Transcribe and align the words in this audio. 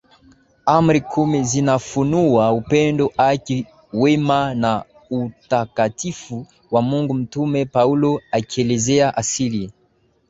Amri 0.65 1.01
kumi 1.01 1.43
zinafunua 1.43 2.51
Upendo 2.53 3.11
haki 3.17 3.65
wema 3.93 4.53
na 4.53 4.83
Utakatifu 5.09 6.45
wa 6.71 6.81
Mungu 6.81 7.13
Mtume 7.13 7.65
Paulo 7.65 8.21
akielezea 8.31 9.17
asili 9.17 9.71